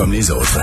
comme 0.00 0.12
les 0.12 0.30
autres. 0.30 0.58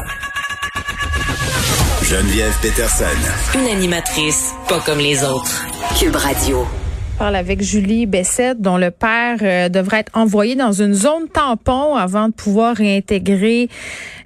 Geneviève 2.01 2.57
Peterson. 2.59 3.05
Une 3.53 3.67
animatrice 3.67 4.55
pas 4.67 4.79
comme 4.79 4.97
les 4.97 5.23
autres. 5.23 5.63
Cube 5.99 6.15
Radio. 6.15 6.65
Je 7.13 7.19
parle 7.19 7.35
avec 7.35 7.61
Julie 7.61 8.07
Bessette, 8.07 8.59
dont 8.59 8.77
le 8.77 8.89
père 8.89 9.37
euh, 9.43 9.69
devrait 9.69 9.99
être 9.99 10.17
envoyé 10.17 10.55
dans 10.55 10.71
une 10.71 10.95
zone 10.95 11.27
tampon 11.31 11.93
avant 11.93 12.29
de 12.29 12.33
pouvoir 12.33 12.77
réintégrer 12.77 13.69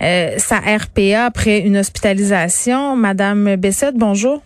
euh, 0.01 0.35
sa 0.37 0.59
RPA 0.59 1.25
après 1.25 1.59
une 1.59 1.75
hospitalisation. 1.75 2.95
Madame 2.95 3.57
Bessette, 3.57 3.97
bonjour. 3.97 4.41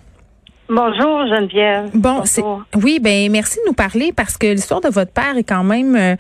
Bonjour 0.68 1.28
Geneviève. 1.28 1.92
Bon, 1.94 2.22
c'est 2.26 2.42
oui, 2.76 3.00
ben 3.00 3.32
merci 3.32 3.60
de 3.60 3.68
nous 3.68 3.76
parler 3.76 4.12
parce 4.12 4.36
que 4.36 4.48
l'histoire 4.48 4.82
de 4.82 4.88
votre 4.88 5.12
père 5.12 5.38
est 5.38 5.44
quand 5.44 5.64
même 5.64 5.96
euh, 5.96 6.16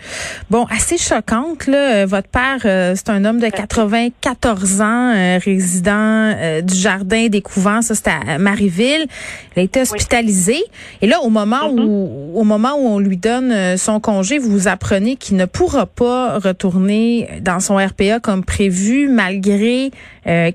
bon 0.52 0.66
assez 0.66 1.00
choquante 1.00 1.66
là. 1.66 1.96
Euh, 1.96 2.06
votre 2.06 2.28
père 2.28 2.60
euh, 2.66 2.94
c'est 2.96 3.10
un 3.10 3.26
homme 3.26 3.40
de 3.40 3.48
94 3.48 4.82
ans, 4.82 5.14
résident 5.44 6.62
du 6.62 6.76
jardin 6.76 7.26
des 7.28 7.42
couvents, 7.42 7.82
ça 7.82 7.96
c'était 7.96 8.12
à 8.12 8.38
Marieville. 8.38 9.08
Il 9.56 9.62
a 9.62 9.64
été 9.64 9.82
hospitalisé 9.82 10.64
et 11.02 11.08
là 11.08 11.22
au 11.22 11.30
moment 11.30 11.46
Mm-hmm. 11.56 11.86
où 11.86 12.40
au 12.40 12.44
moment 12.44 12.74
où 12.78 12.88
on 12.88 13.00
lui 13.00 13.18
donne 13.18 13.78
son 13.78 14.00
congé, 14.00 14.38
vous 14.38 14.68
apprenez 14.68 15.16
qu'il 15.16 15.38
ne 15.38 15.46
pourra 15.46 15.86
pas 15.86 16.38
retourner 16.38 17.30
dans 17.42 17.60
son 17.60 17.78
RPA 17.78 18.20
comme 18.20 18.44
prévu 18.44 19.08
malgré 19.08 19.92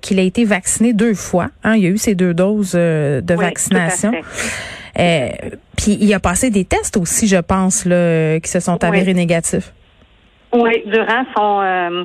qu'il 0.01 0.19
a 0.19 0.23
été 0.23 0.45
vacciné 0.45 0.93
deux 0.93 1.15
fois. 1.15 1.49
Hein, 1.65 1.77
il 1.77 1.83
y 1.83 1.87
a 1.87 1.91
eu 1.91 1.99
ses 1.99 2.15
deux 2.15 2.35
doses 2.35 2.73
de 2.73 3.23
Oui, 3.31 3.37
vaccination. 3.37 3.80
Euh, 4.99 5.29
puis 5.77 5.97
il 6.01 6.13
a 6.15 6.21
passé 6.21 6.51
des 6.51 6.65
tests 6.65 6.97
aussi, 6.97 7.27
je 7.27 7.37
pense, 7.37 7.85
là, 7.85 8.41
qui 8.41 8.51
se 8.51 8.61
sont 8.61 8.83
avérés 8.85 9.15
négatifs. 9.15 9.73
Oui, 10.53 10.83
durant 10.87 11.25
son 11.37 11.61
euh, 11.63 12.05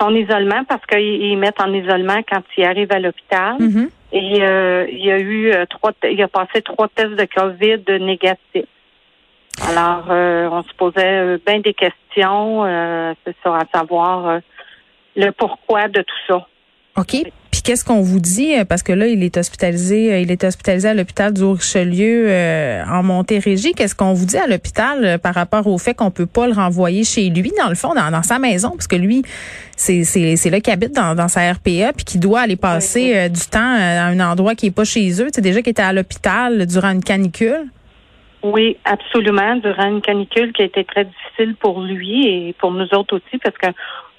son 0.00 0.14
isolement, 0.14 0.64
parce 0.68 0.84
qu'ils 0.86 0.98
ils 1.00 1.36
mettent 1.36 1.60
en 1.60 1.72
isolement 1.72 2.18
quand 2.30 2.42
il 2.58 2.64
arrive 2.64 2.92
à 2.92 2.98
l'hôpital. 2.98 3.56
Mhm. 3.58 3.90
Et 4.12 4.42
euh, 4.42 4.86
il 4.90 5.04
y 5.04 5.10
a 5.10 5.18
eu 5.18 5.52
trois, 5.68 5.92
il 6.08 6.20
a 6.22 6.28
passé 6.28 6.62
trois 6.62 6.88
tests 6.88 7.16
de 7.16 7.26
COVID 7.34 8.04
négatifs. 8.04 8.68
Alors, 9.68 10.04
on 10.10 10.62
se 10.62 10.74
posait 10.76 11.38
bien 11.46 11.60
des 11.60 11.72
questions, 11.72 12.64
c'est 13.24 13.36
ça, 13.42 13.56
à 13.56 13.78
savoir 13.78 14.40
le 15.16 15.30
pourquoi 15.30 15.88
de 15.88 16.02
tout 16.02 16.14
ça. 16.28 16.46
OK. 16.98 17.26
Qu'est-ce 17.66 17.84
qu'on 17.84 18.00
vous 18.00 18.20
dit? 18.20 18.54
Euh, 18.56 18.64
Parce 18.64 18.84
que 18.84 18.92
là, 18.92 19.08
il 19.08 19.24
est 19.24 19.36
hospitalisé, 19.36 20.12
euh, 20.12 20.20
il 20.20 20.30
est 20.30 20.44
hospitalisé 20.44 20.86
à 20.86 20.94
l'hôpital 20.94 21.32
du 21.32 21.42
Richelieu 21.42 22.26
euh, 22.28 22.84
en 22.88 23.02
Montérégie. 23.02 23.72
Qu'est-ce 23.72 23.96
qu'on 23.96 24.12
vous 24.12 24.24
dit 24.24 24.36
à 24.36 24.46
l'hôpital 24.46 25.04
euh, 25.04 25.18
par 25.18 25.34
rapport 25.34 25.66
au 25.66 25.76
fait 25.76 25.92
qu'on 25.92 26.12
peut 26.12 26.26
pas 26.26 26.46
le 26.46 26.52
renvoyer 26.52 27.02
chez 27.02 27.28
lui, 27.28 27.50
dans 27.60 27.68
le 27.68 27.74
fond, 27.74 27.92
dans, 27.92 28.12
dans 28.12 28.22
sa 28.22 28.38
maison? 28.38 28.70
Parce 28.70 28.86
que 28.86 28.94
lui, 28.94 29.22
c'est 29.76 30.04
c'est 30.04 30.36
c'est 30.36 30.48
là 30.48 30.60
qu'il 30.60 30.72
habite 30.72 30.94
dans, 30.94 31.16
dans 31.16 31.26
sa 31.26 31.40
RPA, 31.40 31.92
puis 31.92 32.04
qu'il 32.04 32.20
doit 32.20 32.42
aller 32.42 32.54
passer 32.54 33.16
euh, 33.16 33.28
du 33.28 33.40
temps 33.50 33.58
à 33.58 34.04
un 34.04 34.20
endroit 34.20 34.54
qui 34.54 34.66
est 34.66 34.76
pas 34.76 34.84
chez 34.84 35.20
eux. 35.20 35.26
C'est 35.34 35.42
déjà 35.42 35.60
qu'il 35.60 35.72
était 35.72 35.82
à 35.82 35.92
l'hôpital 35.92 36.66
durant 36.66 36.92
une 36.92 37.02
canicule. 37.02 37.64
Oui, 38.44 38.76
absolument. 38.84 39.56
Durant 39.56 39.88
une 39.88 40.02
canicule 40.02 40.52
qui 40.52 40.62
a 40.62 40.66
été 40.66 40.84
très 40.84 41.04
difficile 41.04 41.56
pour 41.56 41.80
lui 41.80 42.28
et 42.28 42.54
pour 42.60 42.70
nous 42.70 42.86
autres 42.94 43.16
aussi, 43.16 43.38
parce 43.42 43.58
que 43.58 43.66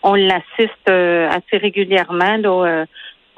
on 0.03 0.15
l'assiste 0.15 0.89
assez 0.89 1.57
régulièrement. 1.57 2.35
Là, 2.37 2.85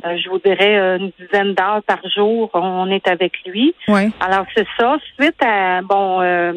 euh, 0.06 0.18
je 0.18 0.30
vous 0.30 0.40
dirais 0.40 0.98
une 0.98 1.12
dizaine 1.20 1.54
d'heures 1.54 1.84
par 1.86 2.00
jour, 2.10 2.50
on 2.54 2.90
est 2.90 3.08
avec 3.08 3.34
lui. 3.46 3.74
Oui. 3.88 4.10
Alors 4.20 4.46
c'est 4.56 4.68
ça. 4.78 4.98
Suite 5.20 5.44
à 5.44 5.82
bon, 5.82 6.22
euh, 6.22 6.54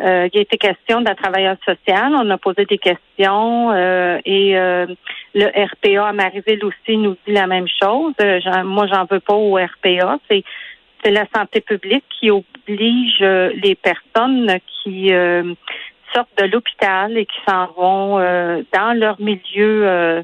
euh, 0.00 0.28
il 0.32 0.38
a 0.38 0.42
été 0.42 0.58
question 0.58 1.00
de 1.00 1.06
la 1.06 1.14
travailleuse 1.14 1.58
sociale. 1.64 2.12
On 2.14 2.28
a 2.30 2.38
posé 2.38 2.64
des 2.64 2.78
questions 2.78 3.72
euh, 3.72 4.18
et 4.24 4.56
euh, 4.56 4.86
le 5.34 5.46
RPA 5.46 6.08
à 6.08 6.12
Marieville 6.12 6.64
aussi 6.64 6.96
nous 6.96 7.16
dit 7.26 7.32
la 7.32 7.46
même 7.46 7.68
chose. 7.82 8.14
Moi, 8.64 8.86
j'en 8.92 9.06
veux 9.10 9.20
pas 9.20 9.34
au 9.34 9.54
RPA. 9.56 10.18
C'est 10.30 10.44
c'est 11.04 11.10
la 11.10 11.26
santé 11.34 11.60
publique 11.60 12.04
qui 12.18 12.30
oblige 12.30 13.20
les 13.20 13.76
personnes 13.76 14.58
qui 14.82 15.12
euh, 15.12 15.54
sortent 16.12 16.36
de 16.38 16.46
l'hôpital 16.46 17.16
et 17.16 17.26
qui 17.26 17.38
s'en 17.46 17.66
vont 17.76 18.18
euh, 18.18 18.62
dans 18.72 18.98
leur 18.98 19.20
milieu 19.20 19.86
euh, 19.86 20.22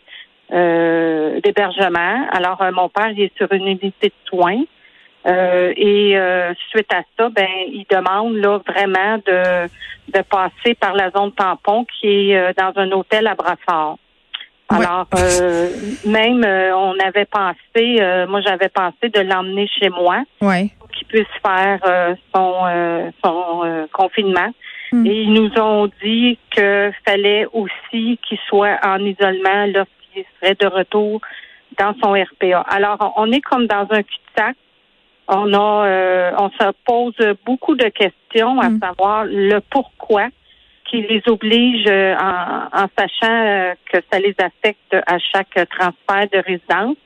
euh, 0.52 1.21
d'hébergement. 1.42 2.26
Alors, 2.32 2.60
euh, 2.62 2.72
mon 2.72 2.88
père 2.88 3.10
il 3.10 3.22
est 3.22 3.36
sur 3.36 3.50
une 3.52 3.66
unité 3.66 4.08
de 4.08 4.28
soins. 4.28 4.62
Euh, 5.24 5.72
et 5.76 6.18
euh, 6.18 6.52
suite 6.70 6.92
à 6.92 7.02
ça, 7.16 7.28
ben, 7.28 7.46
il 7.68 7.86
demande 7.88 8.34
là 8.34 8.58
vraiment 8.66 9.18
de, 9.18 9.68
de 10.08 10.22
passer 10.22 10.74
par 10.74 10.94
la 10.94 11.10
zone 11.10 11.30
tampon 11.32 11.84
qui 11.84 12.30
est 12.32 12.36
euh, 12.36 12.52
dans 12.58 12.72
un 12.80 12.90
hôtel 12.90 13.28
à 13.28 13.34
Brassard. 13.36 13.98
Ouais. 14.70 14.78
Alors, 14.78 15.06
euh, 15.16 15.68
même 16.06 16.42
euh, 16.44 16.74
on 16.76 16.98
avait 16.98 17.26
pensé, 17.26 17.98
euh, 18.00 18.26
moi 18.26 18.40
j'avais 18.40 18.68
pensé 18.68 19.10
de 19.10 19.20
l'emmener 19.20 19.68
chez 19.68 19.90
moi 19.90 20.24
Oui. 20.40 20.72
pour 20.78 20.88
qu'il 20.88 21.06
puisse 21.06 21.26
faire 21.44 21.78
euh, 21.86 22.14
son, 22.34 22.54
euh, 22.66 23.10
son 23.22 23.62
euh, 23.64 23.86
confinement. 23.92 24.50
Hmm. 24.90 25.06
Et 25.06 25.22
ils 25.22 25.32
nous 25.32 25.50
ont 25.58 25.88
dit 26.02 26.38
que 26.50 26.90
fallait 27.06 27.46
aussi 27.52 28.18
qu'il 28.26 28.38
soit 28.48 28.78
en 28.82 28.98
isolement 29.04 29.66
lorsqu'il 29.66 30.01
serait 30.40 30.56
de 30.60 30.66
retour 30.66 31.20
dans 31.78 31.94
son 32.02 32.12
RPA. 32.12 32.60
Alors, 32.68 33.14
on 33.16 33.30
est 33.32 33.40
comme 33.40 33.66
dans 33.66 33.86
un 33.90 34.02
cul-de-sac. 34.02 34.56
On 35.28 35.52
a, 35.54 35.86
euh, 35.86 36.30
on 36.38 36.50
se 36.50 36.72
pose 36.84 37.14
beaucoup 37.46 37.74
de 37.76 37.88
questions 37.88 38.60
à 38.60 38.68
Hmm. 38.68 38.80
savoir 38.80 39.24
le 39.24 39.60
pourquoi 39.70 40.28
qui 40.90 41.00
les 41.02 41.22
oblige 41.26 41.86
euh, 41.86 42.14
en, 42.16 42.82
en 42.82 42.86
sachant 42.98 43.32
euh, 43.46 43.72
que 43.90 43.98
ça 44.12 44.18
les 44.18 44.34
affecte 44.38 44.94
à 45.06 45.18
chaque 45.32 45.54
transfert 45.70 46.28
de 46.32 46.38
résidence. 46.44 46.96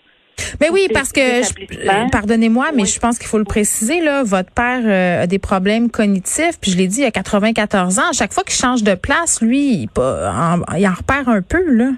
Mais 0.61 0.69
oui, 0.71 0.89
parce 0.93 1.13
que, 1.13 1.21
je- 1.21 2.11
pardonnez-moi, 2.11 2.67
mais 2.75 2.83
Oui. 2.83 2.89
je 2.89 2.99
pense 2.99 3.19
qu'il 3.19 3.27
faut 3.29 3.39
le 3.39 3.45
préciser, 3.45 4.01
là, 4.03 4.23
votre 4.23 4.51
père 4.53 4.81
euh, 4.85 5.23
a 5.23 5.27
des 5.27 5.39
problèmes 5.39 5.91
cognitifs, 5.91 6.59
puis 6.61 6.71
je 6.73 6.77
l'ai 6.77 6.89
dit, 6.89 7.01
il 7.03 7.05
a 7.07 7.11
94 7.11 7.99
ans. 7.99 8.09
À 8.11 8.13
chaque 8.13 8.33
fois 8.33 8.43
qu'il 8.45 8.55
change 8.55 8.83
de 8.83 8.95
place, 8.95 9.41
lui, 9.41 9.83
il, 9.85 9.89
en, 9.99 10.61
il 10.77 10.87
en 10.87 10.93
repère 10.93 11.29
un 11.29 11.43
peu, 11.43 11.63
là. 11.77 11.91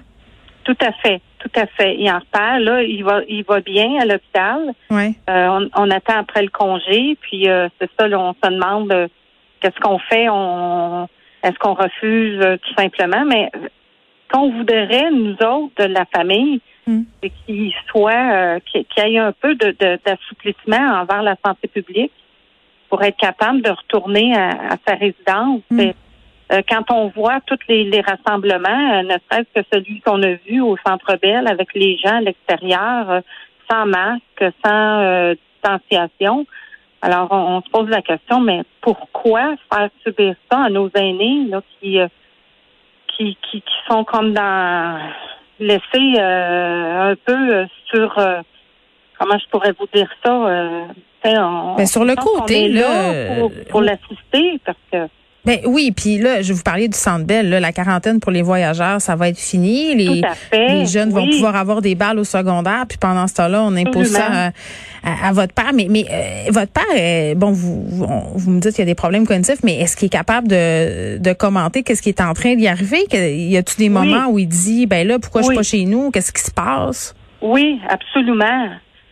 Tout 0.69 0.85
à 0.85 0.91
fait, 0.91 1.19
tout 1.39 1.49
à 1.59 1.65
fait. 1.65 1.95
Il 1.97 2.07
en 2.11 2.19
repart. 2.19 2.59
Là, 2.59 2.83
il 2.83 3.03
va, 3.03 3.21
il 3.27 3.43
va 3.43 3.59
bien 3.59 3.99
à 3.99 4.05
l'hôpital. 4.05 4.71
Ouais. 4.91 5.13
Euh, 5.29 5.47
on, 5.47 5.69
on 5.75 5.89
attend 5.89 6.19
après 6.19 6.43
le 6.43 6.49
congé, 6.49 7.17
puis 7.21 7.49
euh, 7.49 7.67
c'est 7.79 7.89
ça, 7.99 8.07
là, 8.07 8.19
on 8.19 8.33
se 8.33 8.51
demande 8.51 8.91
euh, 8.91 9.07
qu'est-ce 9.59 9.79
qu'on 9.79 9.97
fait? 9.97 10.27
On, 10.29 11.07
est-ce 11.41 11.57
qu'on 11.57 11.73
refuse 11.73 12.39
euh, 12.45 12.57
tout 12.57 12.73
simplement? 12.77 13.25
Mais 13.25 13.49
qu'on 14.31 14.51
voudrait 14.51 15.09
nous 15.11 15.33
autres 15.41 15.73
de 15.77 15.85
la 15.85 16.05
famille, 16.15 16.61
Mm. 16.87 17.01
c'est 17.21 17.31
qu'il 17.45 17.71
soit, 17.89 18.31
euh, 18.33 18.59
qu'il 18.71 18.85
y 19.11 19.15
ait 19.15 19.19
un 19.19 19.33
peu 19.33 19.53
de, 19.53 19.75
de- 19.79 19.99
d'assouplissement 20.03 21.01
envers 21.01 21.21
la 21.21 21.35
santé 21.45 21.67
publique 21.67 22.11
pour 22.89 23.03
être 23.03 23.17
capable 23.17 23.61
de 23.61 23.69
retourner 23.69 24.33
à, 24.35 24.49
à 24.73 24.77
sa 24.87 24.95
résidence. 24.95 25.61
Mm. 25.69 25.79
Et, 25.81 25.95
euh, 26.51 26.61
quand 26.69 26.83
on 26.91 27.07
voit 27.09 27.39
tous 27.45 27.59
les, 27.67 27.83
les 27.85 28.01
rassemblements, 28.01 28.93
euh, 28.99 29.03
ne 29.03 29.15
serait-ce 29.29 29.61
que 29.61 29.65
celui 29.71 30.01
qu'on 30.01 30.21
a 30.23 30.33
vu 30.47 30.61
au 30.61 30.75
Centre 30.85 31.15
Bell 31.21 31.47
avec 31.47 31.73
les 31.75 31.97
gens 31.97 32.17
à 32.17 32.21
l'extérieur, 32.21 33.09
euh, 33.09 33.21
sans 33.69 33.85
masque, 33.85 34.43
sans 34.65 35.01
euh, 35.01 35.35
distanciation. 35.53 36.45
Alors, 37.01 37.27
on, 37.31 37.57
on 37.57 37.61
se 37.61 37.69
pose 37.69 37.87
la 37.89 38.01
question, 38.01 38.39
mais 38.41 38.61
pourquoi 38.81 39.55
faire 39.71 39.89
subir 40.05 40.35
ça 40.51 40.63
à 40.65 40.69
nos 40.69 40.89
aînés 40.95 41.45
là, 41.49 41.61
qui, 41.79 41.99
euh, 41.99 42.07
qui, 43.15 43.37
qui, 43.49 43.61
qui 43.61 43.73
sont 43.89 44.03
comme 44.03 44.33
dans 44.33 44.99
laissés 45.59 46.13
euh, 46.17 47.11
un 47.11 47.15
peu 47.15 47.65
sur 47.91 48.17
euh, 48.17 48.41
comment 49.19 49.37
je 49.37 49.47
pourrais 49.49 49.73
vous 49.79 49.87
dire 49.93 50.09
ça 50.25 50.31
euh, 50.33 50.85
on- 51.25 51.75
Ben, 51.75 51.85
sur 51.85 52.05
le 52.05 52.13
est 52.13 52.69
là, 52.69 53.35
pour, 53.39 53.51
pour 53.69 53.81
euh, 53.81 53.83
l'assister 53.85 54.59
parce 54.65 54.77
que 54.91 55.07
Ben 55.49 55.61
oui, 55.65 55.91
puis 55.91 56.19
là, 56.19 56.43
je 56.43 56.49
vais 56.49 56.53
vous 56.53 56.61
parler 56.63 56.87
du 56.87 56.95
Centre 56.97 57.25
Bell, 57.25 57.49
là, 57.49 57.59
la 57.59 57.71
quarantaine 57.71 58.19
pour 58.19 58.31
les 58.31 58.43
voyageurs, 58.43 59.01
ça 59.01 59.15
va 59.15 59.29
être 59.29 59.39
fini. 59.39 59.95
Les, 59.95 60.21
tout 60.21 60.27
à 60.27 60.35
fait 60.35 60.67
les 60.67 60.85
jeunes 60.85 61.09
vont 61.09 61.27
pouvoir 61.27 61.55
avoir 61.55 61.81
des 61.81 61.95
balles 61.95 62.19
au 62.19 62.23
secondaire, 62.23 62.85
puis 62.87 62.99
pendant 62.99 63.25
ce 63.25 63.33
temps-là, 63.33 63.63
on 63.63 63.75
impose 63.75 64.09
ça 64.09 64.27
à, 64.31 64.47
à- 65.03 65.29
à 65.29 65.31
votre 65.33 65.53
père. 65.55 65.71
Mais, 65.73 65.87
mais 65.89 66.05
euh, 66.11 66.51
votre 66.51 66.71
père, 66.71 66.83
euh, 66.95 67.33
bon, 67.33 67.49
vous, 67.51 67.83
vous, 67.87 68.03
on- 68.03 68.37
vous 68.37 68.51
me 68.51 68.59
dites 68.59 68.73
qu'il 68.75 68.83
y 68.83 68.87
a 68.87 68.91
des 68.91 68.93
problèmes 68.93 69.25
cognitifs, 69.25 69.63
mais 69.63 69.79
est-ce 69.79 69.97
qu'il 69.97 70.05
est 70.05 70.09
capable 70.09 70.47
de, 70.49 71.17
de 71.17 71.33
commenter 71.33 71.81
qu'est-ce 71.81 72.03
qui 72.03 72.09
est 72.09 72.21
en 72.21 72.33
train 72.35 72.53
d'y 72.55 72.67
arriver? 72.67 72.99
Y 73.11 73.57
a-t-il 73.57 73.77
des 73.79 73.83
Oui. 73.85 73.89
moments 73.89 74.27
où 74.29 74.37
il 74.37 74.47
dit, 74.47 74.85
ben 74.85 75.07
là, 75.07 75.17
pourquoi 75.17 75.41
je 75.41 75.47
Oui. 75.47 75.53
suis 75.55 75.57
pas 75.57 75.77
chez 75.79 75.85
nous? 75.85 76.11
Qu'est-ce 76.11 76.31
qui 76.31 76.41
se 76.43 76.51
passe? 76.51 77.15
Oui, 77.41 77.79
absolument. 77.89 78.69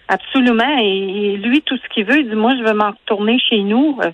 Absolument. 0.07 0.77
Et, 0.81 1.33
et 1.33 1.38
lui, 1.38 1.63
tout 1.63 1.77
ce 1.77 1.94
qu'il 1.94 2.06
veut, 2.06 2.19
il 2.19 2.29
dit, 2.29 2.35
moi, 2.35 2.53
je 2.57 2.63
veux 2.63 2.73
m'en 2.75 2.91
retourner 2.91 3.38
chez 3.50 3.61
nous, 3.63 3.97
euh, 4.06 4.11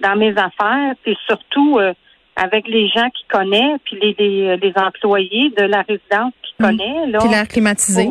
dans 0.00 0.16
mes 0.16 0.30
affaires, 0.36 0.94
puis 1.02 1.16
surtout 1.26 1.78
euh, 1.78 1.92
avec 2.36 2.66
les 2.68 2.88
gens 2.88 3.08
qu'il 3.10 3.26
connaît, 3.28 3.76
puis 3.84 3.98
les, 4.00 4.14
les, 4.18 4.56
les 4.56 4.72
employés 4.76 5.50
de 5.56 5.62
la 5.64 5.82
résidence 5.82 6.32
qu'il 6.42 6.54
Mm. 6.58 6.64
connaît. 6.66 7.06
Là, 7.08 7.18
Puis 7.20 7.28
l'air 7.30 7.48
climatisé. 7.48 8.10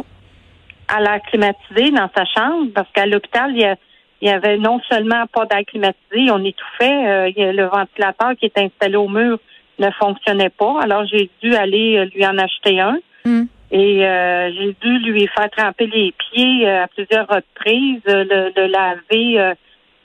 à 0.88 1.00
l'air 1.02 1.22
climatisé 1.30 1.92
dans 1.92 2.10
sa 2.16 2.26
chambre, 2.26 2.72
parce 2.74 2.88
qu'à 2.94 3.06
l'hôpital, 3.06 3.52
il 3.54 3.62
y, 3.62 3.66
a- 3.66 3.76
il 4.22 4.28
y 4.28 4.32
avait 4.32 4.58
non 4.58 4.80
seulement 4.90 5.26
pas 5.32 5.46
d'air 5.46 5.62
climatisé, 5.68 6.32
on 6.32 6.44
étouffait, 6.44 7.08
euh, 7.08 7.30
il 7.30 7.38
y 7.38 7.44
a 7.44 7.54
le 7.54 7.66
ventilateur 7.66 8.32
qui 8.40 8.46
est 8.46 8.58
installé 8.58 8.96
au 8.96 9.08
mur 9.08 9.38
ne 9.78 9.90
fonctionnait 9.92 10.50
pas. 10.50 10.82
Alors, 10.82 11.06
j'ai 11.06 11.30
dû 11.42 11.56
aller 11.56 11.98
euh, 11.98 12.06
lui 12.14 12.26
en 12.26 12.38
acheter 12.38 12.80
un. 12.82 12.98
Mm. 13.26 13.44
Et 13.72 14.06
euh, 14.06 14.52
j'ai 14.54 14.76
dû 14.82 14.98
lui 15.12 15.28
faire 15.28 15.50
tremper 15.52 15.86
les 15.88 16.12
pieds 16.18 16.68
euh, 16.68 16.84
à 16.84 16.88
plusieurs 16.88 17.28
reprises, 17.28 18.02
le, 18.08 18.52
le 18.56 18.66
laver 18.68 19.40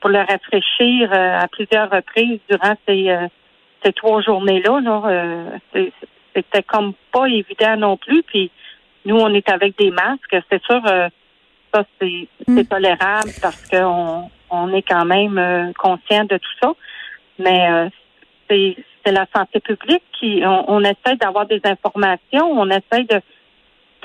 pour 0.04 0.10
le 0.10 0.18
rafraîchir 0.18 1.10
à 1.14 1.48
plusieurs 1.48 1.90
reprises 1.90 2.38
durant 2.50 2.74
ces, 2.86 3.10
ces 3.82 3.92
trois 3.94 4.20
journées-là. 4.20 4.80
Là, 4.82 5.58
c'était 6.34 6.62
comme 6.62 6.92
pas 7.10 7.26
évident 7.26 7.78
non 7.78 7.96
plus. 7.96 8.22
Puis 8.22 8.50
nous, 9.06 9.16
on 9.16 9.32
est 9.32 9.48
avec 9.48 9.78
des 9.78 9.90
masques. 9.90 10.36
C'est 10.50 10.62
sûr, 10.62 10.82
ça 11.72 11.84
c'est 11.98 12.28
mm. 12.46 12.64
tolérable 12.64 13.30
parce 13.40 13.66
qu'on 13.66 14.30
on 14.50 14.74
est 14.74 14.82
quand 14.82 15.06
même 15.06 15.72
conscient 15.78 16.24
de 16.24 16.36
tout 16.36 16.54
ça. 16.62 16.74
Mais 17.38 17.88
c'est 18.50 18.76
la 19.06 19.24
santé 19.34 19.60
publique 19.60 20.04
qui 20.20 20.42
on, 20.44 20.70
on 20.70 20.80
essaie 20.84 21.16
d'avoir 21.18 21.46
des 21.46 21.62
informations, 21.64 22.44
on 22.50 22.68
essaie 22.68 23.04
de 23.04 23.22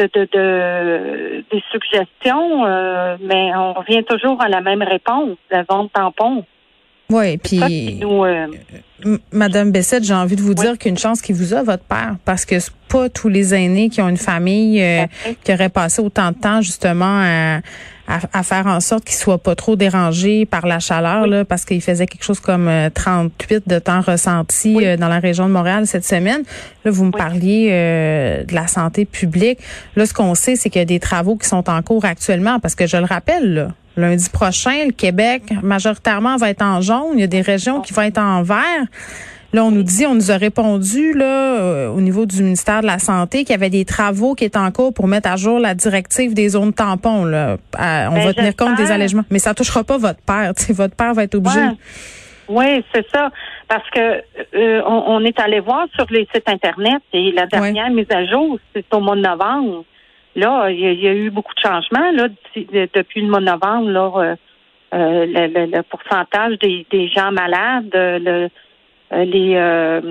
de, 0.07 1.43
des 1.51 1.63
suggestions, 1.71 2.65
euh, 2.65 3.17
mais 3.21 3.55
on 3.55 3.73
revient 3.73 4.03
toujours 4.03 4.41
à 4.41 4.49
la 4.49 4.61
même 4.61 4.83
réponse, 4.83 5.37
la 5.51 5.63
zone 5.69 5.89
tampon. 5.89 6.45
Oui, 7.11 7.37
puis 7.37 7.99
euh, 8.03 8.47
Madame 9.31 9.71
Bessette, 9.71 10.03
j'ai 10.03 10.13
envie 10.13 10.35
de 10.35 10.41
vous 10.41 10.53
dire 10.53 10.77
qu'une 10.77 10.97
chance 10.97 11.21
qu'il 11.21 11.35
vous 11.35 11.53
a 11.55 11.63
votre 11.63 11.83
père, 11.83 12.17
parce 12.23 12.45
que 12.45 12.59
c'est 12.59 12.73
pas 12.87 13.09
tous 13.09 13.29
les 13.29 13.55
aînés 13.55 13.89
qui 13.89 13.99
ont 14.01 14.09
une 14.09 14.17
famille 14.17 14.81
euh, 14.83 15.05
qui 15.43 15.51
aurait 15.51 15.69
passé 15.69 16.01
autant 16.01 16.31
de 16.31 16.37
temps 16.37 16.61
justement 16.61 17.21
à 17.23 17.61
à, 18.09 18.43
faire 18.43 18.65
en 18.65 18.79
sorte 18.79 19.05
qu'il 19.05 19.15
soit 19.15 19.37
pas 19.37 19.55
trop 19.55 19.75
dérangé 19.75 20.45
par 20.45 20.65
la 20.65 20.79
chaleur, 20.79 21.27
là, 21.27 21.45
parce 21.45 21.63
qu'il 21.63 21.81
faisait 21.81 22.07
quelque 22.07 22.23
chose 22.23 22.39
comme 22.39 22.69
38 22.93 23.53
euh, 23.53 23.59
de 23.67 23.79
temps 23.79 24.01
ressenti 24.01 24.83
euh, 24.83 24.97
dans 24.97 25.07
la 25.07 25.19
région 25.19 25.47
de 25.47 25.53
Montréal 25.53 25.85
cette 25.85 26.05
semaine. 26.05 26.41
Là, 26.85 26.91
vous 26.91 27.05
me 27.05 27.11
parliez 27.11 27.69
euh, 27.71 28.43
de 28.43 28.55
la 28.55 28.65
santé 28.67 29.05
publique. 29.05 29.59
Là, 29.95 30.07
ce 30.07 30.13
qu'on 30.13 30.33
sait, 30.33 30.55
c'est 30.55 30.71
qu'il 30.71 30.79
y 30.79 30.81
a 30.81 30.85
des 30.85 30.99
travaux 30.99 31.35
qui 31.35 31.47
sont 31.47 31.69
en 31.69 31.81
cours 31.83 32.03
actuellement, 32.03 32.59
parce 32.59 32.73
que 32.73 32.87
je 32.87 32.97
le 32.97 33.05
rappelle, 33.05 33.53
là, 33.53 33.67
lundi 33.95 34.29
prochain, 34.29 34.85
le 34.87 34.91
Québec 34.91 35.43
majoritairement 35.61 36.37
va 36.37 36.49
être 36.49 36.63
en 36.63 36.81
jaune. 36.81 37.13
Il 37.13 37.19
y 37.19 37.23
a 37.23 37.27
des 37.27 37.41
régions 37.41 37.81
qui 37.81 37.93
vont 37.93 38.01
être 38.01 38.17
en 38.17 38.41
vert. 38.41 38.85
Là, 39.51 39.65
on 39.65 39.71
nous 39.71 39.81
dit, 39.81 40.05
on 40.05 40.13
nous 40.13 40.31
a 40.31 40.37
répondu 40.37 41.13
là 41.13 41.59
euh, 41.59 41.89
au 41.89 42.01
niveau 42.01 42.27
du 42.27 42.43
ministère 42.43 42.81
de 42.81 42.85
la 42.85 42.99
Santé 42.99 43.39
qu'il 43.39 43.49
y 43.49 43.55
avait 43.55 43.71
des 43.71 43.83
travaux 43.83 44.35
qui 44.35 44.45
étaient 44.45 44.59
en 44.59 44.71
cours 44.71 44.93
pour 44.93 45.07
mettre 45.07 45.27
à 45.27 45.37
jour 45.37 45.59
la 45.59 45.73
directive 45.73 46.35
des 46.35 46.49
zones 46.49 46.71
tampons. 46.71 47.25
Là. 47.25 47.57
on 47.73 48.13
ben, 48.13 48.25
va 48.25 48.33
tenir 48.33 48.55
compte 48.55 48.77
des 48.77 48.91
allègements, 48.91 49.23
mais 49.31 49.39
ça 49.39 49.55
touchera 49.55 49.83
pas 49.83 49.97
votre 49.97 50.21
père. 50.21 50.53
Votre 50.69 50.95
père 50.95 51.13
va 51.13 51.23
être 51.23 51.35
obligé. 51.35 51.61
Oui, 52.47 52.83
c'est 52.93 53.05
ça. 53.13 53.31
Parce 53.67 53.87
que 53.91 54.23
euh, 54.55 54.81
on, 54.85 55.23
est 55.23 55.39
allé 55.39 55.59
voir 55.59 55.87
sur 55.95 56.05
les 56.09 56.27
sites 56.33 56.49
internet 56.49 57.01
et 57.13 57.31
la 57.31 57.45
dernière 57.45 57.89
mise 57.89 58.07
à 58.11 58.25
jour, 58.25 58.59
c'est 58.73 58.85
au 58.93 58.99
mois 58.99 59.15
de 59.15 59.21
novembre. 59.21 59.83
Là, 60.35 60.69
il 60.69 60.79
y, 60.79 61.07
a 61.07 61.13
eu 61.13 61.29
beaucoup 61.31 61.53
de 61.53 61.59
changements 61.59 62.11
là 62.11 62.27
depuis 62.55 63.21
le 63.21 63.29
mois 63.29 63.39
de 63.39 63.45
novembre. 63.45 63.89
Là, 63.89 64.35
euh, 64.93 65.25
le, 65.27 65.81
pourcentage 65.83 66.57
des, 66.59 66.85
des 66.91 67.07
gens 67.09 67.31
malades, 67.31 67.89
le 67.93 68.49
les, 69.11 69.55
euh, 69.55 70.01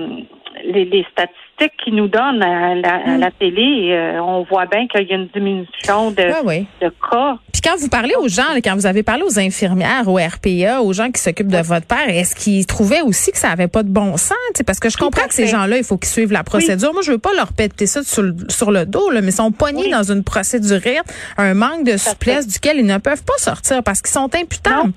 les, 0.65 0.85
les, 0.85 1.05
statistiques 1.11 1.77
qu'ils 1.83 1.95
nous 1.95 2.07
donnent 2.07 2.41
à 2.41 2.75
la, 2.75 3.17
la 3.17 3.29
hmm. 3.29 3.31
télé, 3.39 3.91
euh, 3.91 4.21
on 4.21 4.43
voit 4.43 4.65
bien 4.65 4.87
qu'il 4.87 5.07
y 5.07 5.11
a 5.11 5.15
une 5.15 5.27
diminution 5.27 6.11
de, 6.11 6.23
de 6.81 6.93
cas. 7.11 7.37
Puis 7.51 7.61
quand 7.61 7.77
vous 7.77 7.89
parlez 7.89 8.13
aux 8.15 8.27
gens, 8.27 8.55
quand 8.63 8.75
vous 8.75 8.85
avez 8.85 9.03
parlé 9.03 9.23
aux 9.23 9.39
infirmières, 9.39 10.07
au 10.07 10.15
RPA, 10.15 10.81
aux 10.81 10.93
gens 10.93 11.11
qui 11.11 11.21
s'occupent 11.21 11.51
de 11.51 11.61
votre 11.61 11.87
père, 11.87 12.07
est-ce 12.09 12.35
qu'ils 12.35 12.65
trouvaient 12.65 13.01
aussi 13.01 13.31
que 13.31 13.37
ça 13.37 13.49
avait 13.49 13.67
pas 13.67 13.83
de 13.83 13.89
bon 13.89 14.17
sens? 14.17 14.37
Parce 14.65 14.79
que 14.79 14.89
je 14.89 14.97
comprends 14.97 15.27
que 15.27 15.33
ces 15.33 15.47
gens-là, 15.47 15.77
il 15.77 15.83
faut 15.83 15.97
qu'ils 15.97 16.09
suivent 16.09 16.31
la 16.31 16.43
procédure. 16.43 16.93
Moi, 16.93 17.01
je 17.03 17.11
veux 17.11 17.19
pas 17.19 17.33
leur 17.35 17.53
péter 17.53 17.85
ça 17.85 18.03
sur 18.03 18.23
le, 18.23 18.35
sur 18.49 18.71
le 18.71 18.85
dos, 18.85 19.09
là, 19.09 19.21
mais 19.21 19.27
ils 19.27 19.33
sont 19.33 19.51
poignés 19.51 19.89
dans 19.89 20.03
une 20.03 20.23
procédure, 20.23 20.79
un 21.37 21.53
manque 21.53 21.85
de 21.85 21.97
souplesse 21.97 22.47
duquel 22.47 22.77
ils 22.77 22.85
ne 22.85 22.97
peuvent 22.97 23.23
pas 23.23 23.37
sortir 23.37 23.83
parce 23.83 24.01
qu'ils 24.01 24.11
sont 24.11 24.29
imputables. 24.35 24.91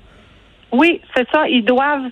Oui, 0.71 1.01
c'est 1.15 1.27
ça. 1.31 1.47
Ils 1.47 1.63
doivent 1.63 2.09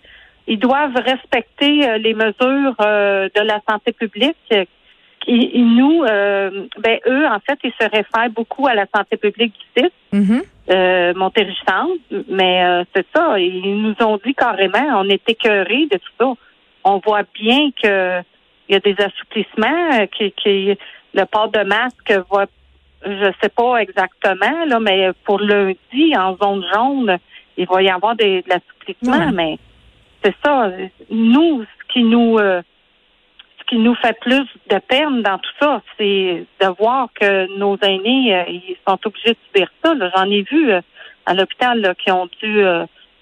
ils 0.52 0.60
doivent 0.60 0.98
respecter 0.98 1.88
euh, 1.88 1.98
les 1.98 2.14
mesures 2.14 2.76
euh, 2.82 3.30
de 3.34 3.42
la 3.42 3.62
santé 3.70 3.94
publique. 3.94 4.36
Et, 5.28 5.50
nous, 5.56 6.04
euh, 6.04 6.68
ben 6.80 7.00
eux, 7.08 7.26
en 7.26 7.40
fait, 7.40 7.58
ils 7.64 7.72
se 7.80 7.88
réfèrent 7.90 8.32
beaucoup 8.32 8.68
à 8.68 8.74
la 8.74 8.86
santé 8.94 9.16
publique 9.16 9.54
site, 9.76 9.94
mm 10.12 10.40
mais 12.28 12.84
c'est 12.94 13.06
ça. 13.14 13.38
Ils 13.38 13.82
nous 13.82 13.96
ont 14.06 14.20
dit 14.26 14.34
carrément, 14.34 15.02
on 15.02 15.10
est 15.10 15.22
écœurés 15.28 15.88
de 15.92 15.98
tout 15.98 16.14
ça. 16.20 16.34
On 16.84 17.02
voit 17.06 17.24
bien 17.34 17.72
que 17.82 18.22
il 18.68 18.74
y 18.74 18.76
a 18.76 18.80
des 18.80 18.96
assouplissements, 19.00 20.08
qui, 20.16 20.32
qui 20.32 20.78
le 21.14 21.26
port 21.26 21.50
de 21.50 21.64
masque 21.64 22.14
va, 22.32 22.46
je 23.06 23.32
sais 23.42 23.50
pas 23.50 23.78
exactement 23.78 24.66
là, 24.66 24.80
mais 24.80 25.12
pour 25.26 25.40
lundi 25.40 26.16
en 26.18 26.38
zone 26.38 26.64
jaune, 26.74 27.18
il 27.58 27.68
va 27.68 27.82
y 27.82 27.90
avoir 27.90 28.16
des, 28.16 28.42
de 28.42 28.50
l'assouplissement, 28.50 29.32
mais 29.34 29.58
c'est 30.24 30.36
ça. 30.44 30.72
Nous, 31.10 31.64
ce 31.64 31.94
qui 31.94 32.04
nous 32.04 32.38
euh, 32.38 32.62
ce 33.60 33.66
qui 33.68 33.78
nous 33.78 33.96
fait 33.96 34.18
plus 34.20 34.46
de 34.70 34.80
peine 34.88 35.22
dans 35.22 35.38
tout 35.38 35.52
ça, 35.60 35.82
c'est 35.98 36.46
de 36.62 36.68
voir 36.80 37.10
que 37.20 37.58
nos 37.58 37.78
aînés, 37.82 38.36
euh, 38.36 38.44
ils 38.48 38.76
sont 38.88 39.00
obligés 39.06 39.32
de 39.32 39.38
subir 39.48 39.72
ça. 39.84 39.94
J'en 40.16 40.30
ai 40.30 40.44
vu 40.44 40.72
euh, 40.72 40.82
à 41.26 41.34
l'hôpital 41.34 41.96
qui 42.04 42.12
ont 42.12 42.28
dû 42.42 42.64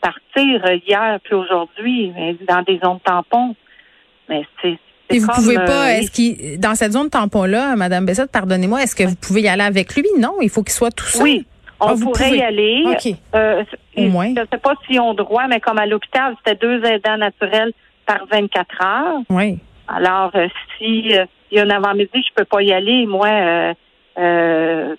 partir 0.02 0.66
hier 0.88 1.20
puis 1.24 1.36
aujourd'hui 1.36 2.14
dans 2.48 2.62
des 2.62 2.80
zones 2.80 3.00
tampons. 3.02 3.56
Mais 4.30 4.44
c'est 4.62 4.80
et 5.12 5.20
vous 5.20 5.28
pouvez 5.28 5.56
pas, 5.56 5.94
est-ce 5.94 6.12
qu'il, 6.12 6.60
dans 6.60 6.76
cette 6.76 6.92
zone 6.92 7.10
tampon-là, 7.10 7.76
Madame 7.76 8.06
Bessette, 8.06 8.32
pardonnez-moi, 8.32 8.84
est-ce 8.84 8.96
que 8.96 9.04
vous 9.04 9.16
pouvez 9.16 9.42
y 9.42 9.48
aller 9.48 9.64
avec 9.64 9.96
lui? 9.96 10.06
Non, 10.20 10.36
il 10.42 10.50
faut 10.50 10.62
qu'il 10.62 10.74
soit 10.74 10.92
tout 10.92 11.06
seul. 11.06 11.24
Oui, 11.24 11.46
on 11.80 11.88
ah, 11.88 11.96
pourrait 12.02 12.32
y 12.32 12.42
aller. 12.42 12.84
Euh, 13.36 13.64
Au 13.98 14.02
moins. 14.04 14.34
Je 14.36 14.42
ne 14.42 14.46
sais 14.52 14.58
pas 14.58 14.74
s'ils 14.86 15.00
ont 15.00 15.14
droit, 15.14 15.48
mais 15.48 15.60
comme 15.60 15.78
à 15.78 15.86
l'hôpital, 15.86 16.36
c'était 16.38 16.60
deux 16.60 16.84
aidants 16.86 17.18
naturels 17.18 17.72
par 18.06 18.26
24 18.30 18.86
heures. 18.86 19.20
Oui. 19.30 19.60
Alors, 19.88 20.32
euh, 20.36 20.48
si 20.78 21.18
euh, 21.18 21.26
il 21.52 21.58
y 21.58 21.60
a 21.60 21.64
un 21.64 21.70
avant-midi, 21.70 22.12
je 22.14 22.34
peux 22.36 22.46
pas 22.46 22.62
y 22.62 22.72
aller. 22.72 23.06
Moi, 23.06 23.28
euh, 23.28 23.74
euh 24.18 24.96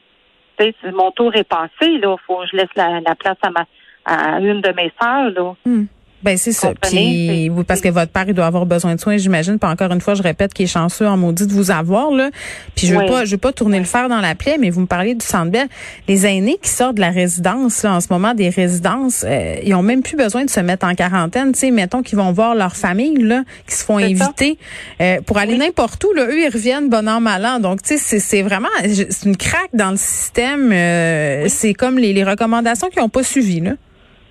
mon 0.93 1.11
tour 1.13 1.35
est 1.35 1.49
passé. 1.49 1.99
Là, 2.03 2.17
faut 2.27 2.37
que 2.37 2.49
je 2.53 2.57
laisse 2.57 2.69
la, 2.77 3.01
place 3.15 3.39
à 3.43 3.51
ma 3.51 3.65
à 4.05 4.41
une 4.41 4.61
de 4.61 4.73
mes 4.73 4.93
sœurs. 5.01 5.31
Là. 5.31 5.55
Hmm. 5.65 5.85
Ben 6.23 6.37
c'est 6.37 6.53
ça. 6.53 6.73
Puis 6.83 7.51
parce 7.67 7.81
que 7.81 7.89
votre 7.89 8.13
père 8.13 8.25
il 8.29 8.35
doit 8.35 8.47
avoir 8.47 8.67
besoin 8.67 8.95
de 8.95 9.01
soins, 9.01 9.17
j'imagine. 9.17 9.59
Pas 9.59 9.71
encore 9.71 9.91
une 9.91 10.01
fois, 10.03 10.15
je 10.15 10.23
répète 10.23 10.53
qu'il 10.53 10.65
est 10.65 10.69
chanceux 10.69 11.07
en 11.07 11.17
maudit 11.17 11.47
de 11.47 11.53
vous 11.53 11.71
avoir 11.71 12.11
là. 12.11 12.31
Puis 12.77 12.87
je 12.87 12.95
veux 12.95 13.07
pas, 13.07 13.25
je 13.25 13.33
veux 13.33 13.39
pas 13.39 13.53
tourner 13.53 13.79
le 13.79 13.87
fer 13.87 14.09
dans 14.09 14.21
la 14.21 14.35
plaie, 14.35 14.59
mais 14.59 14.69
vous 14.69 14.83
me 14.83 14.87
parlez 14.87 15.15
du 15.15 15.25
Centre 15.25 15.51
Bell. 15.51 15.69
Les 16.09 16.27
aînés 16.27 16.59
qui 16.61 16.69
sortent 16.69 16.97
de 16.97 17.01
la 17.01 17.11
résidence 17.11 17.83
là 17.83 17.95
en 17.95 18.01
ce 18.01 18.09
moment 18.11 18.35
des 18.35 18.51
résidences, 18.51 19.25
euh, 19.27 19.57
ils 19.65 19.75
ont 19.75 19.83
même 19.83 20.03
plus 20.03 20.17
besoin 20.17 20.45
de 20.45 20.51
se 20.51 20.61
mettre 20.61 20.87
en 20.87 20.95
quarantaine. 20.95 21.53
Tu 21.53 21.61
sais, 21.61 21.71
mettons 21.71 22.03
qu'ils 22.03 22.19
vont 22.19 22.33
voir 22.33 22.55
leur 22.55 22.77
famille 22.77 23.23
là, 23.23 23.43
qui 23.67 23.75
se 23.75 23.85
font 23.85 23.97
inviter 23.97 24.59
euh, 25.01 25.21
pour 25.23 25.39
aller 25.39 25.57
n'importe 25.57 26.05
où. 26.05 26.13
Là, 26.13 26.27
eux 26.27 26.41
ils 26.41 26.51
reviennent 26.53 26.91
bon 26.91 27.09
an 27.09 27.21
mal 27.21 27.47
an. 27.47 27.61
Donc 27.61 27.83
tu 27.83 27.97
sais, 27.97 28.19
c'est 28.19 28.43
vraiment 28.43 28.69
c'est 28.85 29.25
une 29.25 29.37
craque 29.37 29.71
dans 29.73 29.91
le 29.91 29.97
système. 29.97 30.71
Euh, 30.71 31.47
c'est 31.49 31.73
comme 31.73 31.99
les, 31.99 32.13
les 32.13 32.25
recommandations 32.25 32.89
qui 32.89 33.01
ont 33.01 33.09
pas 33.09 33.23
suivi 33.23 33.61
là. 33.61 33.73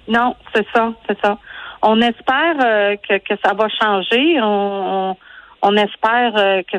Non, 0.08 0.36
c'est 0.54 0.66
ça, 0.74 0.92
c'est 1.08 1.18
ça 1.24 1.38
on 1.82 2.02
espère 2.02 2.56
euh, 2.64 2.96
que, 2.98 3.18
que, 3.18 3.40
ça 3.44 3.54
va 3.54 3.68
changer. 3.70 4.40
On, 4.42 5.16
on 5.62 5.76
espère 5.76 6.34
euh, 6.38 6.62
que 6.64 6.78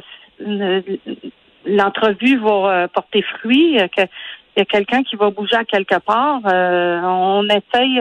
l'entrevue 1.66 2.38
va 2.38 2.50
euh, 2.50 2.88
porter 2.88 3.22
fruit, 3.22 3.78
qu'il 3.94 4.08
y 4.56 4.60
a 4.60 4.64
quelqu'un 4.64 5.02
qui 5.02 5.16
va 5.16 5.30
bouger 5.30 5.56
à 5.56 5.64
quelque 5.64 5.98
part. 5.98 6.40
on 6.44 7.44
essaye, 7.48 8.00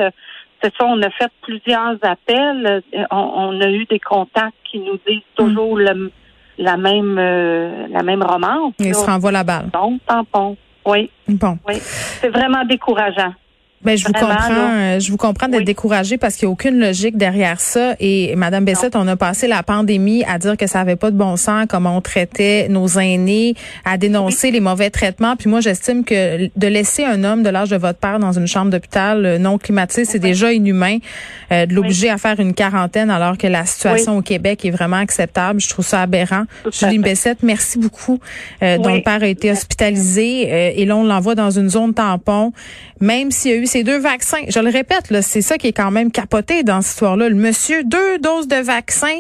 c'est 0.62 0.74
ça, 0.77 0.86
on 0.86 1.01
a 1.01 1.10
fait 1.12 1.32
plusieurs 1.41 1.98
appels. 2.01 2.84
On, 3.12 3.60
a 3.62 3.70
eu 3.70 3.86
des 3.86 4.00
contacts 4.00 4.56
qui 4.70 4.79
nous 4.79 5.00
disent 5.08 5.20
mm. 5.38 5.44
toujours 5.44 5.77
la 5.77 6.77
même 6.77 7.15
la 7.15 8.03
même 8.03 8.24
romance. 8.24 8.74
Ils 8.79 8.96
se 8.96 9.06
renvoient 9.06 9.32
la 9.32 9.44
balle. 9.44 9.70
Donc, 9.72 10.01
tampon. 10.06 10.58
Oui. 10.86 11.10
Bon. 11.27 11.58
Oui. 11.68 11.75
C'est 11.77 12.29
vraiment 12.29 12.65
décourageant. 12.65 13.34
Ben, 13.82 13.98
je 13.98 14.06
vous 14.06 14.12
comprends, 14.12 14.50
euh, 14.52 15.00
je 15.00 15.10
vous 15.10 15.18
comprends 15.18 15.48
d'être 15.48 15.64
découragé 15.64 16.18
parce 16.18 16.36
qu'il 16.36 16.48
n'y 16.48 16.52
a 16.52 16.54
aucune 16.54 16.80
logique 16.80 17.16
derrière 17.16 17.62
ça. 17.62 17.96
Et 18.02 18.36
Madame 18.36 18.66
Bessette, 18.66 18.96
on 18.98 19.08
a 19.08 19.16
passé 19.16 19.48
la 19.48 19.64
pandémie 19.64 20.24
à 20.26 20.38
dire 20.38 20.58
que 20.58 20.68
ça 20.68 20.82
avait 20.82 20.98
pas 20.98 21.12
de 21.12 21.16
bon 21.16 21.38
sens, 21.38 21.66
comment 21.70 21.96
on 21.96 22.02
traitait 22.02 22.68
nos 22.70 22.88
aînés, 23.00 23.56
à 23.86 23.98
dénoncer 23.98 24.52
les 24.52 24.60
mauvais 24.60 24.90
traitements. 24.90 25.38
Puis 25.38 25.50
moi, 25.50 25.62
j'estime 25.62 26.04
que 26.04 26.50
de 26.54 26.68
laisser 26.68 27.06
un 27.06 27.24
homme 27.24 27.42
de 27.42 27.50
l'âge 27.50 27.70
de 27.70 27.78
votre 27.78 28.00
père 28.00 28.20
dans 28.20 28.34
une 28.34 28.48
chambre 28.48 28.70
d'hôpital 28.70 29.26
euh, 29.26 29.38
non 29.38 29.58
climatisée, 29.58 30.04
c'est 30.04 30.20
déjà 30.20 30.52
inhumain. 30.52 30.98
Euh, 31.52 31.66
de 31.66 31.74
l'obliger 31.74 32.10
à 32.10 32.18
faire 32.18 32.40
une 32.40 32.54
quarantaine 32.54 33.10
alors 33.10 33.38
que 33.38 33.48
la 33.48 33.66
situation 33.66 34.18
au 34.18 34.22
Québec 34.22 34.66
est 34.66 34.72
vraiment 34.72 34.98
acceptable. 34.98 35.62
Je 35.62 35.70
trouve 35.70 35.86
ça 35.86 36.02
aberrant. 36.02 36.44
Julie 36.72 37.00
Bessette, 37.00 37.40
merci 37.44 37.80
beaucoup. 37.80 38.20
dont 38.62 38.94
le 38.94 39.02
père 39.02 39.24
a 39.24 39.28
été 39.28 39.52
hospitalisé 39.52 40.80
et 40.80 40.86
là, 40.86 40.96
on 40.98 41.04
l'envoie 41.04 41.36
dans 41.36 41.50
une 41.50 41.70
zone 41.70 41.94
tampon. 41.94 42.52
Même 43.02 43.32
s'il 43.32 43.52
y 43.52 43.54
a 43.54 43.58
eu 43.58 43.66
ses 43.70 43.84
deux 43.84 44.00
vaccins. 44.00 44.42
Je 44.48 44.60
le 44.60 44.70
répète, 44.70 45.12
là, 45.12 45.22
c'est 45.22 45.44
ça 45.44 45.58
qui 45.58 45.68
est 45.68 45.74
quand 45.74 45.92
même 45.92 46.12
capoté 46.12 46.64
dans 46.64 46.82
cette 46.82 46.94
histoire-là. 46.94 47.30
Le 47.30 47.36
monsieur, 47.36 47.84
deux 47.84 48.18
doses 48.18 48.48
de 48.48 48.56
vaccin. 48.56 49.20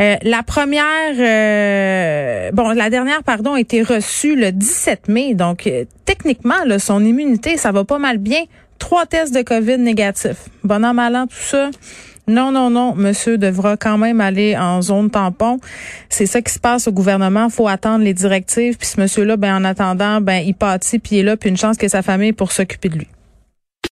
Euh, 0.00 0.16
la 0.22 0.42
première, 0.42 1.14
euh, 1.18 2.50
bon, 2.52 2.70
la 2.70 2.88
dernière, 2.88 3.22
pardon, 3.22 3.54
a 3.54 3.60
été 3.60 3.82
reçue 3.82 4.36
le 4.36 4.52
17 4.52 5.08
mai. 5.08 5.34
Donc, 5.34 5.66
euh, 5.66 5.84
techniquement, 6.06 6.64
là, 6.64 6.78
son 6.78 7.04
immunité, 7.04 7.58
ça 7.58 7.72
va 7.72 7.84
pas 7.84 7.98
mal 7.98 8.16
bien. 8.16 8.40
Trois 8.78 9.04
tests 9.04 9.34
de 9.34 9.42
COVID 9.42 9.76
négatifs. 9.76 10.48
Bon 10.64 10.82
an, 10.82 10.94
mal 10.94 11.14
an, 11.14 11.26
tout 11.26 11.36
ça. 11.36 11.70
Non, 12.26 12.52
non, 12.52 12.70
non, 12.70 12.94
monsieur 12.94 13.36
devra 13.36 13.76
quand 13.76 13.98
même 13.98 14.22
aller 14.22 14.56
en 14.56 14.80
zone 14.80 15.10
tampon. 15.10 15.60
C'est 16.08 16.26
ça 16.26 16.40
qui 16.40 16.54
se 16.54 16.58
passe 16.58 16.88
au 16.88 16.92
gouvernement. 16.92 17.50
faut 17.50 17.68
attendre 17.68 18.02
les 18.02 18.14
directives. 18.14 18.78
Puis 18.78 18.88
ce 18.88 19.00
monsieur-là, 19.00 19.36
ben 19.36 19.54
en 19.56 19.64
attendant, 19.64 20.22
ben 20.22 20.42
il 20.46 20.54
pâtit, 20.54 20.98
puis 20.98 21.16
il 21.16 21.18
est 21.18 21.22
là, 21.24 21.36
puis 21.36 21.50
une 21.50 21.58
chance 21.58 21.76
que 21.76 21.88
sa 21.88 22.00
famille 22.00 22.32
pour 22.32 22.52
s'occuper 22.52 22.88
de 22.88 22.98
lui. 22.98 23.08